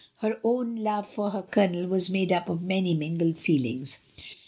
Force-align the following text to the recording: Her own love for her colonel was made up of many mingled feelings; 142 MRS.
Her 0.17 0.39
own 0.43 0.77
love 0.77 1.05
for 1.07 1.29
her 1.29 1.43
colonel 1.43 1.85
was 1.85 2.09
made 2.09 2.31
up 2.31 2.49
of 2.49 2.63
many 2.63 2.95
mingled 2.95 3.37
feelings; 3.37 3.99
142 4.15 4.23
MRS. 4.23 4.37